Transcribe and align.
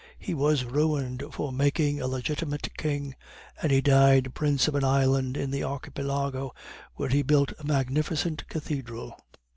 He 0.17 0.33
was 0.33 0.65
ruined 0.65 1.23
for 1.29 1.53
making 1.53 2.01
a 2.01 2.07
legitimate 2.07 2.69
king; 2.75 3.15
and 3.61 3.71
he 3.71 3.81
died, 3.81 4.33
prince 4.33 4.67
of 4.67 4.73
an 4.73 4.83
island 4.83 5.37
in 5.37 5.51
the 5.51 5.63
Archipelago, 5.63 6.55
where 6.95 7.09
he 7.09 7.21
built 7.21 7.53
a 7.59 7.67
magnificent 7.67 8.49
cathedral." 8.49 9.15